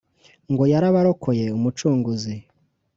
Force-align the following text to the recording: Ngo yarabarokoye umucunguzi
Ngo 0.51 0.63
yarabarokoye 0.71 1.45
umucunguzi 1.57 2.35